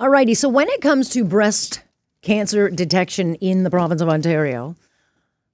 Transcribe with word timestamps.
Alrighty, 0.00 0.36
so 0.36 0.48
when 0.48 0.68
it 0.68 0.80
comes 0.80 1.08
to 1.08 1.24
breast 1.24 1.82
cancer 2.22 2.70
detection 2.70 3.34
in 3.34 3.64
the 3.64 3.70
province 3.70 4.00
of 4.00 4.08
Ontario, 4.08 4.76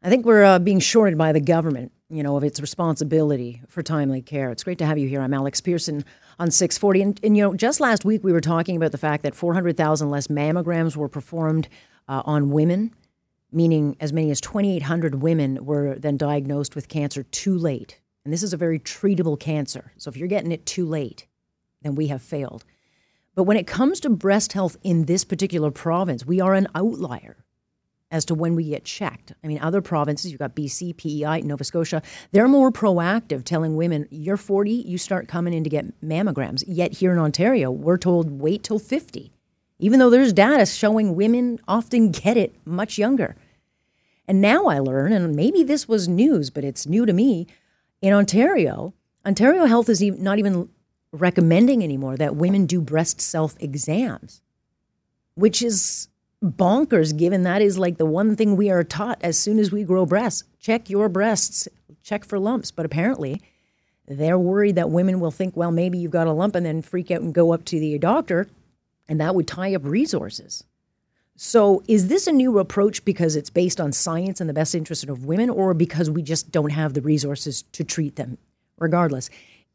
I 0.03 0.11
think 0.11 0.27
we're 0.27 0.45
uh, 0.45 0.59
being 0.59 0.81
shorted 0.81 1.17
by 1.17 1.33
the 1.33 1.41
government, 1.41 1.93
you 2.11 2.23
know, 2.23 2.37
of 2.37 2.45
its 2.45 2.61
responsibility 2.61 3.63
for 3.69 3.83
timely 3.83 4.21
care. 4.21 4.51
It's 4.51 4.63
great 4.63 4.77
to 4.81 4.85
have 4.85 4.99
you 4.99 5.09
here. 5.09 5.23
I'm 5.23 5.33
Alex 5.33 5.63
Pearson 5.63 6.05
on 6.39 6.51
640. 6.51 7.01
And, 7.01 7.21
and 7.25 7.37
you 7.39 7.43
know, 7.43 7.55
just 7.55 7.81
last 7.81 8.05
week 8.05 8.23
we 8.23 8.35
were 8.35 8.43
talking 8.43 8.77
about 8.77 8.93
the 8.93 8.99
fact 8.99 9.23
that 9.23 9.35
400,000 9.35 10.11
less 10.11 10.27
mammograms 10.27 10.95
were 10.95 11.09
performed 11.09 11.67
uh, 12.07 12.21
on 12.27 12.51
women, 12.51 12.93
meaning 13.51 13.97
as 13.99 14.13
many 14.13 14.31
as 14.31 14.43
2,800 14.43 15.23
women 15.23 15.65
were 15.65 15.95
then 15.95 16.19
diagnosed 16.19 16.75
with 16.75 16.89
cancer 16.89 17.23
too 17.23 17.57
late. 17.57 17.99
And 18.27 18.33
this 18.35 18.43
is 18.43 18.53
a 18.53 18.59
very 18.59 18.79
treatable 18.79 19.41
cancer. 19.41 19.93
So 19.97 20.11
if 20.11 20.19
you're 20.19 20.29
getting 20.29 20.53
it 20.53 20.67
too 20.67 20.85
late, 20.85 21.27
then 21.81 21.95
we 21.95 22.09
have 22.09 22.21
failed. 22.21 22.67
But 23.35 23.45
when 23.45 23.57
it 23.57 23.67
comes 23.67 24.01
to 24.01 24.11
breast 24.11 24.53
health 24.53 24.77
in 24.83 25.07
this 25.07 25.25
particular 25.25 25.71
province, 25.71 26.25
we 26.25 26.41
are 26.41 26.55
an 26.55 26.69
outlier 26.75 27.45
as 28.11 28.25
to 28.27 28.35
when 28.35 28.55
we 28.55 28.69
get 28.69 28.85
checked. 28.85 29.33
I 29.43 29.49
mean, 29.49 29.59
other 29.59 29.81
provinces, 29.81 30.31
you've 30.31 30.39
got 30.39 30.55
BC, 30.55 30.97
PEI, 30.97 31.41
Nova 31.41 31.65
Scotia, 31.65 32.01
they're 32.31 32.47
more 32.47 32.71
proactive, 32.71 33.43
telling 33.43 33.75
women, 33.75 34.07
you're 34.11 34.37
40, 34.37 34.71
you 34.71 34.99
start 34.99 35.27
coming 35.27 35.53
in 35.53 35.65
to 35.65 35.71
get 35.71 36.01
mammograms. 36.01 36.63
Yet 36.69 36.93
here 36.93 37.11
in 37.11 37.19
Ontario, 37.19 37.73
we're 37.73 37.99
told 37.99 38.41
wait 38.41 38.63
till 38.63 38.79
50, 38.79 39.33
even 39.81 39.99
though 39.99 40.11
there's 40.11 40.33
data 40.33 40.65
showing 40.65 41.17
women 41.17 41.59
often 41.67 42.11
get 42.13 42.37
it 42.37 42.55
much 42.65 42.99
younger. 42.99 43.35
And 44.29 44.41
now 44.41 44.67
I 44.67 44.79
learn, 44.79 45.13
and 45.13 45.35
maybe 45.35 45.65
this 45.65 45.89
was 45.89 46.07
news, 46.07 46.51
but 46.51 46.65
it's 46.65 46.87
new 46.87 47.05
to 47.07 47.13
me, 47.13 47.49
in 48.01 48.13
Ontario, 48.13 48.95
Ontario 49.27 49.65
Health 49.65 49.89
is 49.89 50.03
not 50.03 50.39
even 50.39 50.69
recommending 51.15 51.83
anymore 51.83 52.17
that 52.17 52.37
women 52.37 52.67
do 52.67 52.81
breast 52.81 53.21
self 53.21 53.57
exams, 53.61 54.43
which 55.35 55.63
is 55.63 56.09
bonkers 56.43 57.17
given 57.17 57.43
that 57.45 57.63
is 57.63 57.79
like 57.79 57.97
the 57.97 58.07
one 58.07 58.37
thing 58.37 58.57
we 58.57 58.71
are 58.71 58.85
taught 58.85 59.19
as 59.23 59.39
soon 59.39 59.59
as 59.59 59.73
we 59.73 59.85
grow 59.85 60.05
breasts. 60.05 60.45
Check 60.61 60.91
your 60.91 61.09
breasts, 61.09 61.69
check 62.03 62.25
for 62.25 62.39
lumps. 62.39 62.71
But 62.71 62.85
apparently, 62.85 63.41
they're 64.07 64.39
worried 64.39 64.75
that 64.75 64.91
women 64.91 65.21
will 65.21 65.31
think, 65.31 65.57
well, 65.57 65.71
maybe 65.71 65.99
you've 65.99 66.11
got 66.11 66.27
a 66.27 66.33
lump 66.33 66.55
and 66.55 66.67
then 66.67 66.83
freak 66.83 67.11
out 67.11 67.23
and 67.23 67.33
go 67.33 67.53
up 67.53 67.65
to 67.67 67.81
the 67.81 67.99
doctor, 67.99 68.49
and 69.09 69.21
that 69.21 69.35
would 69.35 69.47
tie 69.47 69.75
up 69.75 69.85
resources. 69.85 70.65
So, 71.37 71.83
is 71.89 72.07
this 72.07 72.29
a 72.29 72.33
new 72.33 72.61
approach 72.61 73.05
because 73.05 73.35
it's 73.35 73.51
based 73.51 73.81
on 73.81 73.91
science 73.91 74.41
and 74.41 74.49
the 74.49 74.55
best 74.55 74.75
interest 74.75 75.05
of 75.09 75.25
women, 75.25 75.51
or 75.51 75.75
because 75.75 76.09
we 76.09 76.23
just 76.23 76.53
don't 76.53 76.71
have 76.71 76.95
the 76.95 77.01
resources 77.01 77.63
to 77.73 77.83
treat 77.83 78.17
them? 78.17 78.39
Regardless, 78.79 79.31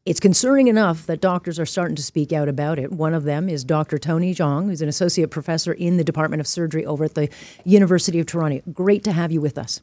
it's 0.06 0.20
concerning 0.20 0.68
enough 0.68 1.06
that 1.06 1.20
doctors 1.20 1.58
are 1.58 1.66
starting 1.66 1.96
to 1.96 2.02
speak 2.02 2.32
out 2.32 2.48
about 2.48 2.78
it. 2.78 2.90
One 2.90 3.12
of 3.12 3.24
them 3.24 3.48
is 3.48 3.64
Dr. 3.64 3.98
Toni 3.98 4.34
Zhong, 4.34 4.66
who's 4.66 4.80
an 4.80 4.88
associate 4.88 5.30
professor 5.30 5.72
in 5.72 5.98
the 5.98 6.04
Department 6.04 6.40
of 6.40 6.46
Surgery 6.46 6.86
over 6.86 7.04
at 7.04 7.14
the 7.14 7.28
University 7.64 8.18
of 8.18 8.26
Toronto. 8.26 8.62
Great 8.72 9.04
to 9.04 9.12
have 9.12 9.30
you 9.30 9.40
with 9.40 9.58
us. 9.58 9.82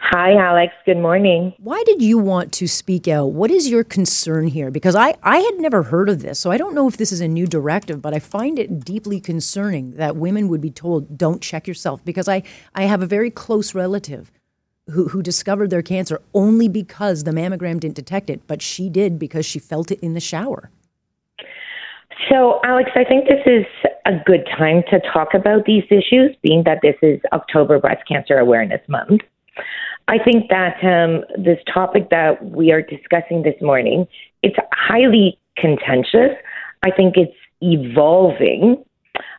Hi, 0.00 0.34
Alex. 0.34 0.72
Good 0.86 0.96
morning. 0.96 1.52
Why 1.58 1.82
did 1.86 2.02
you 2.02 2.18
want 2.18 2.52
to 2.54 2.66
speak 2.66 3.06
out? 3.06 3.26
What 3.26 3.50
is 3.50 3.68
your 3.68 3.84
concern 3.84 4.48
here? 4.48 4.70
Because 4.70 4.96
I, 4.96 5.14
I 5.22 5.38
had 5.38 5.58
never 5.58 5.84
heard 5.84 6.08
of 6.08 6.22
this, 6.22 6.40
so 6.40 6.50
I 6.50 6.56
don't 6.56 6.74
know 6.74 6.88
if 6.88 6.96
this 6.96 7.12
is 7.12 7.20
a 7.20 7.28
new 7.28 7.46
directive, 7.46 8.02
but 8.02 8.14
I 8.14 8.18
find 8.18 8.58
it 8.58 8.84
deeply 8.84 9.20
concerning 9.20 9.92
that 9.92 10.16
women 10.16 10.48
would 10.48 10.60
be 10.60 10.70
told, 10.70 11.16
don't 11.16 11.40
check 11.40 11.68
yourself. 11.68 12.04
Because 12.04 12.28
I, 12.28 12.42
I 12.74 12.84
have 12.84 13.02
a 13.02 13.06
very 13.06 13.30
close 13.30 13.74
relative 13.74 14.32
who, 14.90 15.08
who 15.08 15.22
discovered 15.22 15.70
their 15.70 15.82
cancer 15.82 16.20
only 16.34 16.68
because 16.68 17.24
the 17.24 17.30
mammogram 17.30 17.80
didn't 17.80 17.96
detect 17.96 18.30
it, 18.30 18.46
but 18.46 18.62
she 18.62 18.88
did 18.88 19.18
because 19.18 19.46
she 19.46 19.58
felt 19.58 19.90
it 19.90 20.00
in 20.00 20.14
the 20.14 20.20
shower. 20.20 20.70
So, 22.28 22.60
Alex, 22.64 22.90
I 22.94 23.04
think 23.04 23.26
this 23.26 23.40
is 23.46 23.64
a 24.04 24.12
good 24.26 24.46
time 24.56 24.82
to 24.90 25.00
talk 25.12 25.28
about 25.34 25.64
these 25.64 25.84
issues, 25.90 26.36
being 26.42 26.64
that 26.64 26.78
this 26.82 26.96
is 27.02 27.20
October 27.32 27.78
Breast 27.78 28.02
Cancer 28.06 28.36
Awareness 28.36 28.80
Month. 28.88 29.22
I 30.06 30.18
think 30.18 30.50
that 30.50 30.76
um, 30.82 31.24
this 31.42 31.58
topic 31.72 32.10
that 32.10 32.44
we 32.44 32.72
are 32.72 32.82
discussing 32.82 33.42
this 33.42 33.54
morning, 33.62 34.06
it's 34.42 34.56
highly 34.72 35.38
contentious. 35.56 36.36
I 36.82 36.90
think 36.90 37.14
it's 37.16 37.36
evolving. 37.60 38.84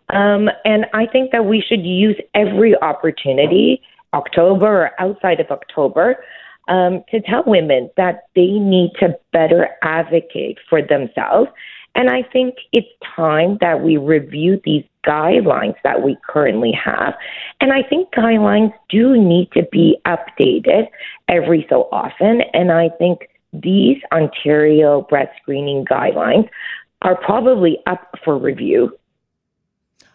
Um, 0.10 0.50
and 0.66 0.86
I 0.94 1.06
think 1.06 1.32
that 1.32 1.46
we 1.46 1.62
should 1.66 1.86
use 1.86 2.20
every 2.34 2.76
opportunity 2.82 3.82
October 4.14 4.84
or 4.84 4.92
outside 5.00 5.40
of 5.40 5.48
October 5.52 6.24
um, 6.68 7.04
to 7.10 7.22
tell 7.22 7.44
women 7.46 7.90
that 7.98 8.24
they 8.36 8.48
need 8.48 8.92
to 9.00 9.18
better 9.32 9.70
advocate 9.84 10.58
for 10.70 10.82
themselves. 10.82 11.50
And 11.96 12.10
I 12.10 12.24
think 12.32 12.56
it's 12.72 12.88
time 13.16 13.58
that 13.60 13.84
we 13.84 13.98
review 13.98 14.62
these 14.64 14.86
guidelines 15.06 15.76
that 15.84 16.04
we 16.04 16.18
currently 16.26 16.72
have. 16.72 17.16
And 17.60 17.74
I 17.74 17.84
think 17.84 18.10
guidelines 18.14 18.74
do 18.90 19.18
need 19.18 19.52
to 19.54 19.64
be 19.72 19.98
updated 20.06 20.88
every 21.28 21.66
so 21.70 21.90
often. 21.92 22.42
And 22.54 22.72
I 22.72 22.90
think 22.98 23.28
these 23.52 23.98
Ontario 24.14 25.02
breast 25.10 25.32
screening 25.42 25.84
guidelines 25.84 26.48
are 27.02 27.18
probably 27.18 27.80
up 27.88 28.16
for 28.24 28.38
review 28.38 28.96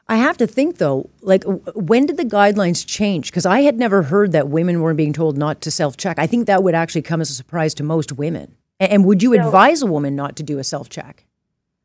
I 0.09 0.17
have 0.17 0.37
to 0.39 0.47
think 0.47 0.79
though, 0.79 1.11
like 1.21 1.45
when 1.75 2.07
did 2.07 2.17
the 2.17 2.25
guidelines 2.25 2.87
change? 2.87 3.31
Because 3.31 3.47
I 3.47 3.61
had 3.61 3.77
never 3.77 4.03
heard 4.03 4.33
that 4.33 4.49
women 4.49 4.81
weren't 4.81 4.97
being 4.97 5.13
told 5.13 5.37
not 5.37 5.61
to 5.63 5.71
self 5.71 5.97
check. 5.97 6.19
I 6.19 6.27
think 6.27 6.47
that 6.47 6.63
would 6.63 6.75
actually 6.75 7.03
come 7.03 7.21
as 7.21 7.31
a 7.31 7.35
surprise 7.35 7.75
to 7.75 7.83
most 7.83 8.13
women. 8.13 8.55
And 8.79 9.05
would 9.05 9.23
you 9.23 9.33
advise 9.33 9.83
a 9.83 9.87
woman 9.87 10.15
not 10.15 10.37
to 10.37 10.43
do 10.43 10.59
a 10.59 10.65
self 10.65 10.89
check? 10.89 11.25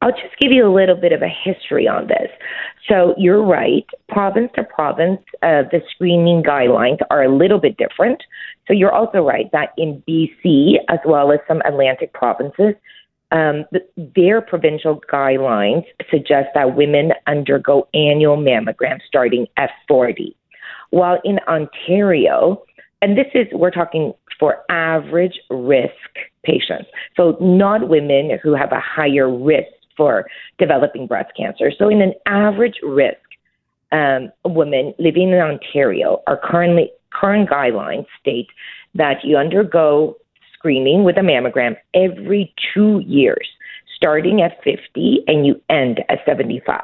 I'll 0.01 0.11
just 0.11 0.37
give 0.39 0.51
you 0.51 0.67
a 0.67 0.73
little 0.73 0.95
bit 0.95 1.11
of 1.11 1.21
a 1.21 1.29
history 1.29 1.87
on 1.87 2.07
this. 2.07 2.29
So 2.89 3.13
you're 3.17 3.43
right. 3.43 3.85
Province 4.09 4.51
to 4.55 4.63
province, 4.63 5.19
uh, 5.43 5.63
the 5.71 5.81
screening 5.91 6.43
guidelines 6.43 6.97
are 7.11 7.23
a 7.23 7.33
little 7.33 7.59
bit 7.59 7.77
different. 7.77 8.21
So 8.67 8.73
you're 8.73 8.91
also 8.91 9.19
right 9.19 9.51
that 9.51 9.69
in 9.77 10.03
BC, 10.07 10.75
as 10.89 10.99
well 11.05 11.31
as 11.31 11.39
some 11.47 11.61
Atlantic 11.65 12.13
provinces, 12.13 12.73
um, 13.31 13.65
their 14.15 14.41
provincial 14.41 15.01
guidelines 15.11 15.85
suggest 16.09 16.49
that 16.53 16.75
women 16.75 17.13
undergo 17.27 17.87
annual 17.93 18.37
mammograms 18.37 19.01
starting 19.07 19.47
at 19.57 19.69
40. 19.87 20.35
While 20.89 21.19
in 21.23 21.39
Ontario, 21.47 22.63
and 23.01 23.17
this 23.17 23.27
is, 23.33 23.47
we're 23.53 23.71
talking 23.71 24.13
for 24.39 24.57
average 24.69 25.39
risk 25.49 25.91
patients, 26.43 26.89
so 27.15 27.37
not 27.39 27.87
women 27.87 28.37
who 28.41 28.53
have 28.53 28.71
a 28.71 28.81
higher 28.81 29.29
risk 29.29 29.71
for 29.95 30.25
developing 30.57 31.07
breast 31.07 31.31
cancer. 31.37 31.71
So, 31.77 31.87
in 31.89 32.01
an 32.01 32.13
average 32.25 32.75
risk 32.81 33.17
um, 33.91 34.31
woman 34.45 34.93
living 34.99 35.29
in 35.29 35.39
Ontario, 35.39 36.21
our 36.27 36.37
currently 36.37 36.91
current 37.13 37.49
guidelines 37.49 38.05
state 38.19 38.47
that 38.95 39.17
you 39.23 39.37
undergo 39.37 40.17
screening 40.61 41.03
with 41.03 41.17
a 41.17 41.21
mammogram 41.21 41.75
every 41.93 42.53
two 42.73 43.01
years, 43.05 43.47
starting 43.95 44.41
at 44.41 44.63
50 44.63 45.23
and 45.27 45.45
you 45.45 45.59
end 45.69 46.01
at 46.09 46.19
75. 46.25 46.81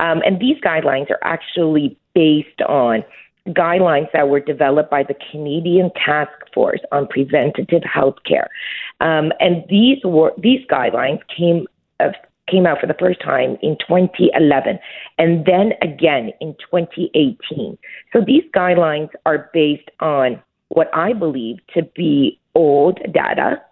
Um, 0.00 0.22
and 0.24 0.40
these 0.40 0.56
guidelines 0.64 1.10
are 1.10 1.18
actually 1.22 1.98
based 2.14 2.62
on 2.66 3.04
guidelines 3.48 4.10
that 4.12 4.28
were 4.28 4.40
developed 4.40 4.90
by 4.90 5.02
the 5.02 5.14
Canadian 5.30 5.90
Task 5.92 6.32
Force 6.54 6.80
on 6.90 7.06
Preventative 7.06 7.82
Health 7.84 8.16
Care. 8.26 8.48
Um, 9.00 9.32
and 9.38 9.64
these 9.68 9.98
were 10.04 10.32
these 10.38 10.66
guidelines 10.70 11.20
came 11.36 11.66
uh, 12.00 12.12
came 12.50 12.66
out 12.66 12.80
for 12.80 12.86
the 12.86 12.96
first 12.98 13.20
time 13.20 13.56
in 13.62 13.76
2011 13.88 14.78
and 15.18 15.44
then 15.44 15.72
again 15.82 16.30
in 16.40 16.54
2018. 16.70 17.76
So 18.12 18.20
these 18.24 18.44
guidelines 18.54 19.10
are 19.26 19.50
based 19.52 19.90
on 20.00 20.40
what 20.68 20.88
I 20.94 21.12
believe 21.12 21.58
to 21.74 21.82
be 21.94 22.38
old 22.56 22.98
data. 23.12 23.62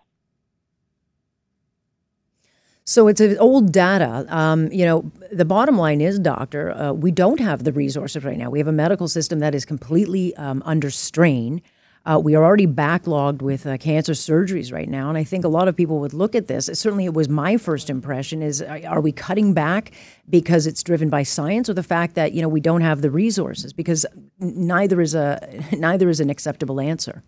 So 2.84 3.08
it's 3.08 3.20
old 3.38 3.72
data. 3.72 4.26
Um, 4.28 4.70
you 4.70 4.84
know, 4.84 5.10
the 5.32 5.46
bottom 5.46 5.78
line 5.78 6.02
is, 6.02 6.18
doctor, 6.18 6.70
uh, 6.70 6.92
we 6.92 7.10
don't 7.10 7.40
have 7.40 7.64
the 7.64 7.72
resources 7.72 8.24
right 8.24 8.36
now. 8.36 8.50
We 8.50 8.58
have 8.58 8.68
a 8.68 8.72
medical 8.72 9.08
system 9.08 9.38
that 9.38 9.54
is 9.54 9.64
completely 9.64 10.36
um, 10.36 10.62
under 10.66 10.90
strain. 10.90 11.62
Uh, 12.04 12.20
we 12.22 12.34
are 12.34 12.44
already 12.44 12.66
backlogged 12.66 13.40
with 13.40 13.66
uh, 13.66 13.78
cancer 13.78 14.12
surgeries 14.12 14.70
right 14.70 14.90
now, 14.90 15.08
and 15.08 15.16
I 15.16 15.24
think 15.24 15.46
a 15.46 15.48
lot 15.48 15.68
of 15.68 15.74
people 15.74 16.00
would 16.00 16.12
look 16.12 16.34
at 16.34 16.48
this. 16.48 16.66
Certainly, 16.66 17.06
it 17.06 17.14
was 17.14 17.30
my 17.30 17.56
first 17.56 17.88
impression: 17.88 18.42
is 18.42 18.60
uh, 18.60 18.82
are 18.86 19.00
we 19.00 19.10
cutting 19.10 19.54
back 19.54 19.92
because 20.28 20.66
it's 20.66 20.82
driven 20.82 21.08
by 21.08 21.22
science, 21.22 21.70
or 21.70 21.72
the 21.72 21.82
fact 21.82 22.14
that 22.16 22.34
you 22.34 22.42
know 22.42 22.48
we 22.48 22.60
don't 22.60 22.82
have 22.82 23.00
the 23.00 23.10
resources? 23.10 23.72
Because 23.72 24.04
neither 24.38 25.00
is 25.00 25.14
a 25.14 25.40
neither 25.72 26.10
is 26.10 26.20
an 26.20 26.28
acceptable 26.28 26.78
answer. 26.78 27.22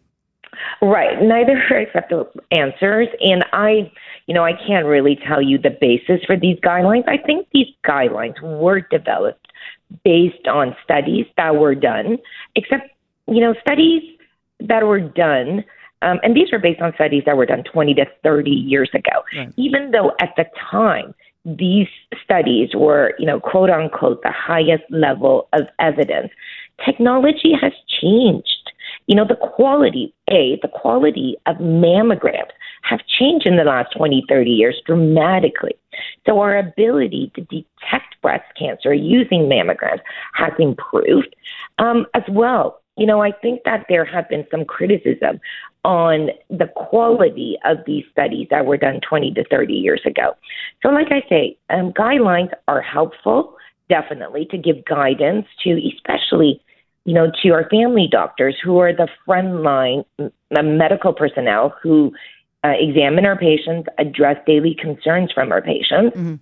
Right, 0.83 1.21
neither 1.23 1.63
are 1.71 1.79
acceptable 1.79 2.31
answers, 2.51 3.09
and 3.21 3.45
I, 3.53 3.91
you 4.27 4.35
know, 4.35 4.45
I 4.45 4.53
can't 4.67 4.87
really 4.87 5.19
tell 5.27 5.43
you 5.43 5.59
the 5.59 5.77
basis 5.81 6.25
for 6.27 6.37
these 6.37 6.59
guidelines. 6.61 7.09
I 7.09 7.19
think 7.19 7.49
these 7.53 7.69
guidelines 7.87 8.41
were 8.43 8.81
developed 8.81 9.47
based 10.05 10.47
on 10.49 10.77
studies 10.85 11.27
that 11.37 11.57
were 11.57 11.75
done, 11.75 12.19
except 12.55 12.91
you 13.29 13.41
know, 13.41 13.55
studies 13.61 14.03
that 14.61 14.87
were 14.87 15.01
done, 15.01 15.65
um, 16.03 16.19
and 16.23 16.37
these 16.37 16.53
were 16.53 16.59
based 16.59 16.81
on 16.81 16.93
studies 16.95 17.23
that 17.27 17.37
were 17.37 17.47
done 17.47 17.65
20 17.65 17.95
to 17.95 18.05
30 18.23 18.51
years 18.51 18.91
ago, 18.95 19.23
right. 19.37 19.53
even 19.57 19.91
though 19.91 20.13
at 20.21 20.31
the 20.37 20.45
time 20.71 21.15
these 21.45 21.89
studies 22.25 22.71
were, 22.75 23.15
you 23.19 23.27
know, 23.27 23.41
quote 23.41 23.71
unquote, 23.71 24.23
the 24.23 24.33
highest 24.33 24.85
level 24.91 25.49
of 25.53 25.63
evidence, 25.79 26.31
technology 26.85 27.53
has 27.61 27.73
changed. 28.01 28.56
You 29.07 29.15
know, 29.15 29.27
the 29.27 29.37
quality, 29.37 30.13
A, 30.31 30.59
the 30.63 30.69
quality 30.69 31.37
of 31.47 31.57
mammograms 31.57 32.51
have 32.83 33.01
changed 33.07 33.47
in 33.47 33.57
the 33.57 33.65
last 33.65 33.95
20, 33.97 34.25
30 34.29 34.51
years 34.51 34.81
dramatically. 34.85 35.75
So 36.27 36.41
our 36.41 36.59
ability 36.59 37.33
to 37.35 37.41
detect 37.43 38.21
breast 38.23 38.45
cancer 38.59 38.93
using 38.93 39.43
mammograms 39.43 40.01
has 40.35 40.53
improved 40.59 41.35
um, 41.79 42.07
as 42.15 42.23
well 42.29 42.81
you 42.97 43.07
know, 43.07 43.23
I 43.23 43.31
think 43.31 43.63
that 43.65 43.87
there 43.89 44.05
have 44.05 44.29
been 44.29 44.47
some 44.51 44.65
criticism 44.65 45.41
on 45.85 46.31
the 46.49 46.67
quality 46.75 47.57
of 47.65 47.79
these 47.87 48.05
studies 48.11 48.49
that 48.51 48.65
were 48.65 48.79
done 48.79 49.01
20 49.09 49.33
to 49.35 49.45
30 49.45 49.75
years 49.75 50.01
ago. 50.07 50.35
So, 50.83 50.89
like 50.89 51.09
I 51.11 51.23
say, 51.29 51.59
um, 51.71 51.93
guidelines 51.93 52.53
are 52.69 52.81
helpful, 52.81 53.55
definitely, 53.89 54.47
to 54.47 54.59
give 54.59 54.85
guidance 54.87 55.47
to, 55.65 55.79
especially, 55.95 56.61
you 57.07 57.15
know, 57.15 57.31
to 57.43 57.51
our 57.51 57.69
family 57.71 58.09
doctors 58.11 58.57
who 58.63 58.79
are 58.79 58.93
the 58.93 59.09
frontline 59.27 60.05
medical 60.51 61.13
personnel 61.13 61.73
who 61.81 62.13
uh, 62.65 62.73
examine 62.81 63.25
our 63.25 63.39
patients, 63.39 63.89
address 63.99 64.37
daily 64.45 64.77
concerns 64.79 65.31
from 65.33 65.53
our 65.53 65.63
patients. 65.63 66.17
Mm-hmm. 66.17 66.35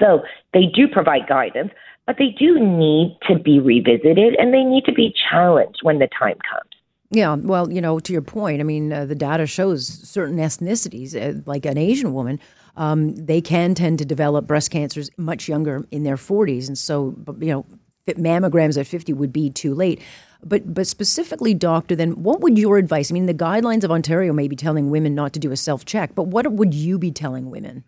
So 0.00 0.22
they 0.54 0.64
do 0.64 0.88
provide 0.88 1.28
guidance, 1.28 1.72
but 2.06 2.16
they 2.18 2.30
do 2.38 2.58
need 2.58 3.18
to 3.28 3.38
be 3.38 3.60
revisited 3.60 4.34
and 4.38 4.54
they 4.54 4.64
need 4.64 4.86
to 4.86 4.92
be 4.92 5.14
challenged 5.30 5.80
when 5.82 5.98
the 5.98 6.08
time 6.18 6.38
comes. 6.50 6.70
Yeah, 7.10 7.34
well, 7.34 7.70
you 7.70 7.82
know, 7.82 7.98
to 8.00 8.12
your 8.14 8.22
point, 8.22 8.60
I 8.60 8.64
mean, 8.64 8.90
uh, 8.90 9.04
the 9.04 9.14
data 9.14 9.46
shows 9.46 9.86
certain 9.86 10.38
ethnicities, 10.38 11.14
uh, 11.14 11.42
like 11.44 11.66
an 11.66 11.76
Asian 11.76 12.14
woman, 12.14 12.40
um, 12.76 13.14
they 13.14 13.42
can 13.42 13.74
tend 13.74 13.98
to 13.98 14.06
develop 14.06 14.46
breast 14.46 14.70
cancers 14.70 15.10
much 15.18 15.46
younger 15.46 15.84
in 15.90 16.04
their 16.04 16.16
40s. 16.16 16.68
And 16.68 16.78
so, 16.78 17.14
you 17.38 17.48
know, 17.48 17.66
mammograms 18.06 18.78
at 18.78 18.86
50 18.86 19.12
would 19.12 19.32
be 19.32 19.50
too 19.50 19.74
late. 19.74 20.00
But, 20.44 20.74
but 20.74 20.86
specifically, 20.86 21.54
doctor, 21.54 21.94
then 21.94 22.22
what 22.22 22.40
would 22.40 22.58
your 22.58 22.78
advice? 22.78 23.10
I 23.10 23.14
mean, 23.14 23.26
the 23.26 23.34
guidelines 23.34 23.84
of 23.84 23.92
Ontario 23.92 24.32
may 24.32 24.48
be 24.48 24.56
telling 24.56 24.90
women 24.90 25.14
not 25.14 25.32
to 25.34 25.38
do 25.38 25.52
a 25.52 25.56
self 25.56 25.84
check, 25.84 26.14
but 26.14 26.24
what 26.24 26.50
would 26.52 26.74
you 26.74 26.98
be 26.98 27.12
telling 27.12 27.50
women? 27.50 27.84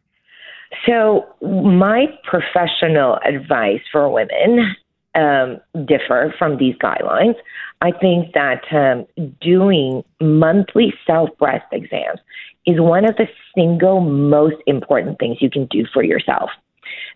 So, 0.86 1.26
my 1.40 2.06
professional 2.24 3.18
advice 3.24 3.80
for 3.90 4.08
women 4.08 4.76
um, 5.14 5.60
differ 5.86 6.34
from 6.38 6.58
these 6.58 6.74
guidelines. 6.76 7.34
I 7.80 7.92
think 7.92 8.32
that 8.34 8.62
um, 8.72 9.06
doing 9.40 10.02
monthly 10.20 10.92
self 11.06 11.30
breast 11.38 11.66
exams 11.72 12.20
is 12.66 12.80
one 12.80 13.04
of 13.04 13.16
the 13.16 13.26
single 13.54 14.00
most 14.00 14.56
important 14.66 15.18
things 15.18 15.38
you 15.40 15.50
can 15.50 15.66
do 15.66 15.84
for 15.92 16.02
yourself. 16.02 16.50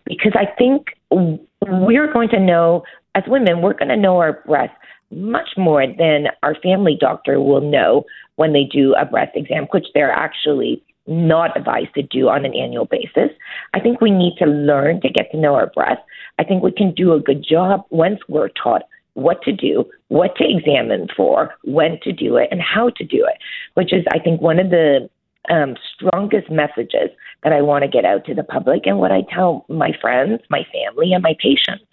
Because 0.05 0.33
I 0.35 0.45
think 0.57 0.87
we're 1.11 2.11
going 2.11 2.29
to 2.29 2.39
know, 2.39 2.83
as 3.15 3.23
women, 3.27 3.61
we're 3.61 3.73
going 3.73 3.89
to 3.89 3.97
know 3.97 4.17
our 4.17 4.41
breasts 4.45 4.75
much 5.11 5.49
more 5.57 5.85
than 5.87 6.27
our 6.43 6.55
family 6.55 6.97
doctor 6.99 7.41
will 7.41 7.61
know 7.61 8.03
when 8.35 8.53
they 8.53 8.63
do 8.63 8.93
a 8.95 9.05
breast 9.05 9.31
exam, 9.35 9.65
which 9.71 9.87
they're 9.93 10.11
actually 10.11 10.83
not 11.07 11.57
advised 11.57 11.93
to 11.95 12.03
do 12.03 12.29
on 12.29 12.45
an 12.45 12.53
annual 12.53 12.85
basis. 12.85 13.31
I 13.73 13.79
think 13.79 13.99
we 13.99 14.11
need 14.11 14.35
to 14.37 14.45
learn 14.45 15.01
to 15.01 15.09
get 15.09 15.31
to 15.31 15.37
know 15.37 15.55
our 15.55 15.67
breath. 15.67 15.97
I 16.37 16.43
think 16.43 16.61
we 16.61 16.71
can 16.71 16.93
do 16.93 17.13
a 17.13 17.19
good 17.19 17.43
job 17.43 17.85
once 17.89 18.19
we're 18.27 18.49
taught 18.49 18.83
what 19.15 19.41
to 19.41 19.51
do, 19.51 19.85
what 20.09 20.35
to 20.35 20.45
examine 20.47 21.07
for, 21.17 21.55
when 21.63 21.99
to 22.03 22.13
do 22.13 22.37
it, 22.37 22.47
and 22.51 22.61
how 22.61 22.91
to 22.91 23.03
do 23.03 23.25
it, 23.25 23.37
which 23.73 23.91
is, 23.91 24.05
I 24.13 24.19
think, 24.19 24.39
one 24.39 24.59
of 24.59 24.69
the 24.69 25.09
um, 25.49 25.75
strongest 25.95 26.49
messages 26.49 27.09
that 27.43 27.53
I 27.53 27.61
want 27.61 27.83
to 27.83 27.87
get 27.87 28.05
out 28.05 28.25
to 28.25 28.33
the 28.33 28.43
public 28.43 28.85
and 28.85 28.99
what 28.99 29.11
I 29.11 29.21
tell 29.33 29.65
my 29.69 29.91
friends, 30.01 30.41
my 30.49 30.65
family, 30.73 31.13
and 31.13 31.23
my 31.23 31.35
patients. 31.41 31.85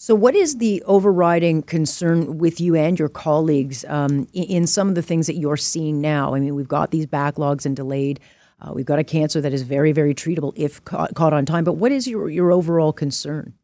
So, 0.00 0.14
what 0.14 0.36
is 0.36 0.58
the 0.58 0.82
overriding 0.86 1.62
concern 1.62 2.38
with 2.38 2.60
you 2.60 2.76
and 2.76 2.96
your 2.96 3.08
colleagues 3.08 3.84
um, 3.88 4.28
in, 4.32 4.66
some 4.68 4.88
of 4.88 4.94
the 4.94 5.02
things 5.02 5.26
that 5.26 5.34
you're 5.34 5.56
seeing 5.56 6.00
now? 6.00 6.34
I 6.34 6.40
mean, 6.40 6.54
we've 6.54 6.68
got 6.68 6.92
these 6.92 7.06
backlogs 7.06 7.66
and 7.66 7.74
delayed. 7.74 8.20
Uh, 8.60 8.72
we've 8.72 8.86
got 8.86 9.00
a 9.00 9.04
cancer 9.04 9.40
that 9.40 9.52
is 9.52 9.62
very, 9.62 9.90
very 9.90 10.14
treatable 10.14 10.52
if 10.54 10.84
caught, 10.84 11.14
caught 11.14 11.32
on 11.32 11.44
time. 11.44 11.64
But 11.64 11.74
what 11.74 11.90
is 11.90 12.06
your, 12.06 12.30
your 12.30 12.52
overall 12.52 12.92
concern? 12.92 13.54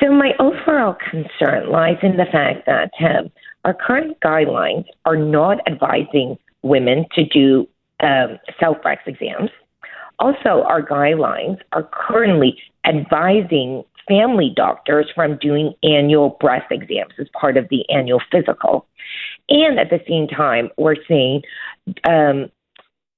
So, 0.00 0.10
my 0.12 0.32
overall 0.38 0.96
concern 1.10 1.70
lies 1.70 1.98
in 2.02 2.16
the 2.16 2.26
fact 2.32 2.64
that 2.64 2.90
um, 3.00 3.30
our 3.66 3.74
current 3.74 4.18
guidelines 4.20 4.86
are 5.04 5.16
not 5.16 5.58
advising 5.70 6.38
women 6.62 7.06
to 7.14 7.24
do 7.24 7.68
um, 8.02 8.38
self 8.58 8.80
breast 8.82 9.02
exams. 9.06 9.50
Also, 10.18 10.62
our 10.64 10.82
guidelines 10.82 11.58
are 11.72 11.88
currently 11.92 12.58
advising 12.86 13.82
family 14.08 14.52
doctors 14.54 15.06
from 15.14 15.38
doing 15.38 15.72
annual 15.82 16.36
breast 16.40 16.66
exams 16.70 17.12
as 17.18 17.26
part 17.38 17.56
of 17.56 17.68
the 17.70 17.88
annual 17.88 18.20
physical. 18.30 18.86
And 19.48 19.78
at 19.78 19.88
the 19.90 20.00
same 20.08 20.26
time, 20.28 20.70
we're 20.76 20.96
saying 21.08 21.42
um, 22.08 22.50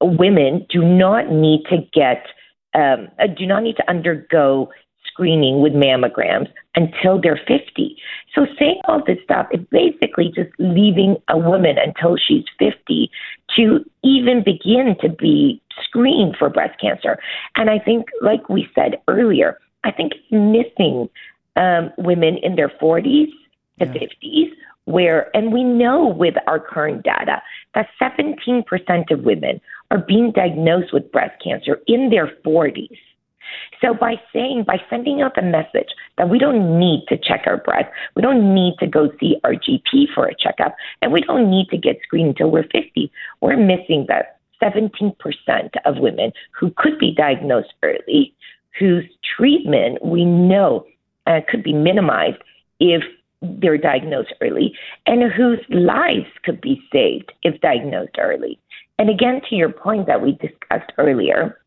women 0.01 0.67
do 0.71 0.83
not 0.83 1.31
need 1.31 1.65
to 1.71 1.79
get, 1.93 2.27
um, 2.75 3.09
uh, 3.19 3.27
do 3.27 3.47
not 3.47 3.63
need 3.63 3.77
to 3.77 3.91
undergo 3.91 4.71
screening 5.07 5.61
with 5.61 5.73
mammograms 5.73 6.49
until 6.75 7.21
they're 7.21 7.41
50. 7.47 7.97
So 8.35 8.47
saying 8.59 8.81
all 8.87 9.03
this 9.07 9.19
stuff 9.25 9.47
is 9.53 9.61
basically 9.71 10.33
just 10.35 10.51
leaving 10.59 11.17
a 11.29 11.37
woman 11.37 11.77
until 11.85 12.17
she's 12.17 12.45
50 12.59 13.11
to 13.57 13.85
even 14.03 14.43
begin 14.45 14.97
to 15.01 15.09
be 15.09 15.61
screened 15.83 16.37
for 16.39 16.49
breast 16.49 16.79
cancer. 16.81 17.19
And 17.57 17.71
I 17.71 17.79
think, 17.79 18.07
like 18.21 18.49
we 18.49 18.69
said 18.75 19.01
earlier, 19.09 19.59
I 19.85 19.91
think 19.91 20.13
missing 20.31 21.09
um, 21.57 21.93
women 21.99 22.39
in 22.39 22.57
their 22.57 22.69
40s 22.69 23.29
to 23.81 23.87
yeah. 23.87 23.93
50s, 23.93 24.51
where, 24.85 25.35
and 25.37 25.53
we 25.53 25.63
know 25.65 26.07
with 26.07 26.35
our 26.47 26.59
current 26.59 27.05
data 27.05 27.43
that 27.75 27.89
17% 28.01 29.11
of 29.11 29.21
women 29.21 29.61
are 29.91 29.99
being 29.99 30.33
diagnosed 30.33 30.93
with 30.93 31.11
breast 31.13 31.41
cancer 31.43 31.81
in 31.87 32.11
their 32.11 32.33
40s. 32.45 32.99
So 33.81 33.95
by 33.95 34.15
saying, 34.33 34.65
by 34.67 34.81
sending 34.89 35.23
out 35.23 35.35
the 35.35 35.43
message 35.43 35.89
that 36.19 36.29
we 36.29 36.39
don't 36.39 36.79
need 36.79 37.05
to 37.09 37.17
check 37.17 37.43
our 37.47 37.57
breast, 37.57 37.89
we 38.15 38.23
don't 38.23 38.55
need 38.55 38.75
to 38.81 38.87
go 38.87 39.11
see 39.19 39.37
our 39.45 39.55
GP 39.55 40.13
for 40.15 40.27
a 40.27 40.35
checkup, 40.35 40.75
and 41.01 41.13
we 41.13 41.21
don't 41.23 41.51
need 41.51 41.69
to 41.71 41.77
get 41.77 41.99
screened 42.03 42.31
until 42.31 42.51
we're 42.51 42.65
50, 42.65 43.11
we're 43.41 43.57
missing 43.57 44.07
that 44.09 44.39
17% 44.63 45.15
of 45.85 45.99
women 45.99 46.33
who 46.59 46.73
could 46.77 46.99
be 46.99 47.13
diagnosed 47.15 47.75
early, 47.83 48.35
whose 48.79 49.05
treatment 49.37 50.05
we 50.05 50.25
know 50.25 50.87
uh, 51.27 51.41
could 51.49 51.63
be 51.63 51.73
minimized 51.73 52.39
if 52.81 53.03
they're 53.43 53.79
diagnosed 53.79 54.33
early, 54.41 54.73
and 55.07 55.33
whose 55.33 55.59
lives 55.69 56.27
could 56.45 56.61
be 56.61 56.81
saved 56.93 57.33
if 57.43 57.61
diagnosed 57.61 58.17
early. 58.19 58.59
And 58.99 59.11
again, 59.11 59.41
to 59.49 59.57
your 59.57 59.73
point 59.73 60.07
that 60.07 60.23
we 60.23 60.33
discussed 60.33 60.93
earlier, 60.97 61.59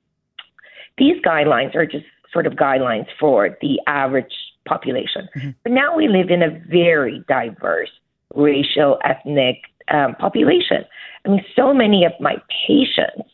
these 0.98 1.22
guidelines 1.22 1.76
are 1.76 1.86
just 1.86 2.06
sort 2.32 2.48
of 2.48 2.54
guidelines 2.54 3.08
for 3.20 3.58
the 3.62 3.80
average 3.88 4.34
population. 4.68 5.28
Mm-hmm. 5.36 5.50
But 5.64 5.72
now 5.72 5.96
we 5.96 6.08
live 6.08 6.30
in 6.30 6.42
a 6.42 6.50
very 6.70 7.24
diverse 7.28 7.92
racial, 8.34 9.00
ethnic 9.04 9.58
um, 9.90 10.16
population. 10.16 10.84
I 11.26 11.30
mean, 11.30 11.46
so 11.56 11.74
many 11.74 12.06
of 12.06 12.12
my 12.20 12.36
patients 12.68 13.30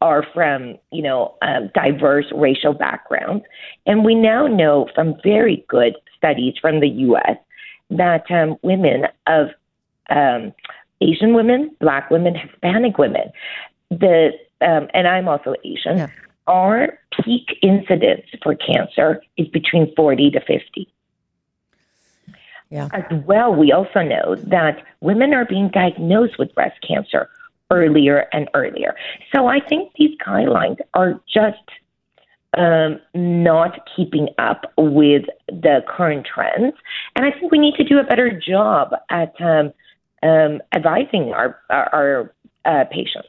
are 0.00 0.24
from, 0.34 0.78
you 0.90 1.02
know, 1.02 1.34
um, 1.42 1.70
diverse 1.74 2.26
racial 2.34 2.72
backgrounds. 2.72 3.44
And 3.86 4.04
we 4.04 4.14
now 4.14 4.46
know 4.46 4.88
from 4.94 5.14
very 5.22 5.64
good 5.68 5.94
studies 6.16 6.54
from 6.60 6.80
the 6.80 6.88
U.S. 6.88 7.36
that 7.90 8.30
um, 8.30 8.56
women 8.62 9.04
of 9.26 9.48
um, 10.08 10.52
Asian 11.02 11.34
women, 11.34 11.74
Black 11.80 12.10
women, 12.10 12.34
Hispanic 12.34 12.98
women, 12.98 13.30
the 13.90 14.30
um, 14.62 14.88
and 14.92 15.08
I'm 15.08 15.28
also 15.28 15.54
Asian. 15.64 15.98
Yeah. 15.98 16.08
Our 16.50 16.98
peak 17.24 17.58
incidence 17.62 18.26
for 18.42 18.56
cancer 18.56 19.22
is 19.36 19.46
between 19.48 19.94
40 19.94 20.32
to 20.32 20.40
50. 20.40 20.92
Yeah. 22.70 22.88
As 22.92 23.04
well, 23.24 23.54
we 23.54 23.70
also 23.72 24.02
know 24.02 24.34
that 24.36 24.84
women 25.00 25.32
are 25.32 25.44
being 25.44 25.70
diagnosed 25.70 26.38
with 26.38 26.52
breast 26.54 26.76
cancer 26.86 27.30
earlier 27.70 28.26
and 28.32 28.48
earlier. 28.54 28.96
So 29.32 29.46
I 29.46 29.60
think 29.60 29.92
these 29.96 30.18
guidelines 30.18 30.78
are 30.94 31.20
just 31.32 31.58
um, 32.58 33.00
not 33.14 33.88
keeping 33.94 34.28
up 34.38 34.72
with 34.76 35.26
the 35.46 35.84
current 35.88 36.26
trends. 36.26 36.74
And 37.14 37.24
I 37.24 37.30
think 37.30 37.52
we 37.52 37.58
need 37.58 37.74
to 37.76 37.84
do 37.84 37.98
a 37.98 38.04
better 38.04 38.30
job 38.30 38.92
at 39.08 39.40
um, 39.40 39.72
um, 40.22 40.60
advising 40.72 41.32
our, 41.32 41.60
our, 41.70 41.94
our 41.94 42.34
uh, 42.64 42.84
patients. 42.90 43.28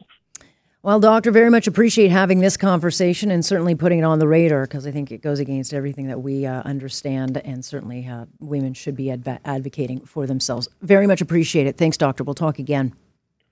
Well, 0.83 0.99
doctor, 0.99 1.29
very 1.29 1.51
much 1.51 1.67
appreciate 1.67 2.09
having 2.09 2.39
this 2.39 2.57
conversation 2.57 3.29
and 3.29 3.45
certainly 3.45 3.75
putting 3.75 3.99
it 3.99 4.03
on 4.03 4.17
the 4.17 4.27
radar 4.27 4.63
because 4.63 4.87
I 4.87 4.91
think 4.91 5.11
it 5.11 5.21
goes 5.21 5.39
against 5.39 5.75
everything 5.75 6.07
that 6.07 6.21
we 6.23 6.47
uh, 6.47 6.63
understand, 6.63 7.37
and 7.37 7.63
certainly 7.63 8.07
uh, 8.07 8.25
women 8.39 8.73
should 8.73 8.95
be 8.95 9.11
adv- 9.11 9.39
advocating 9.45 10.03
for 10.05 10.25
themselves. 10.25 10.67
Very 10.81 11.05
much 11.05 11.21
appreciate 11.21 11.67
it. 11.67 11.77
Thanks, 11.77 11.97
doctor. 11.97 12.23
We'll 12.23 12.33
talk 12.33 12.57
again. 12.57 12.95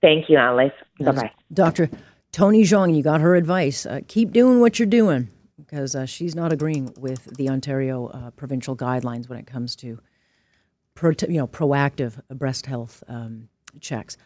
Thank 0.02 0.28
you, 0.28 0.38
Alice. 0.38 0.72
Bye 1.00 1.12
bye. 1.12 1.32
Dr. 1.54 1.92
Toni 2.32 2.64
Zhong, 2.64 2.96
you 2.96 3.04
got 3.04 3.22
her 3.22 3.36
advice. 3.36 3.86
Uh, 3.86 4.00
keep 4.08 4.32
doing 4.32 4.60
what 4.60 4.80
you're 4.80 4.88
doing 4.88 5.30
because 5.58 5.96
uh, 5.96 6.08
she's 6.08 6.34
not 6.34 6.52
agreeing 6.52 6.92
with 6.98 7.26
the 7.38 7.48
Ontario 7.50 8.08
uh, 8.08 8.32
provincial 8.32 8.76
guidelines 8.76 9.30
when 9.30 9.38
it 9.38 9.46
comes 9.46 9.76
to 9.76 10.00
pro- 10.96 11.14
you 11.28 11.38
know 11.38 11.48
proactive 11.48 12.20
breast 12.30 12.66
health 12.66 13.04
um, 13.08 13.50
checks. 13.82 14.18